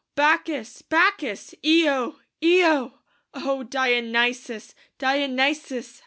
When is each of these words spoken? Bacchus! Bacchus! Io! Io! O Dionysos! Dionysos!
Bacchus! 0.15 0.81
Bacchus! 0.81 1.53
Io! 1.63 2.19
Io! 2.41 2.91
O 3.35 3.61
Dionysos! 3.61 4.73
Dionysos! 4.97 5.99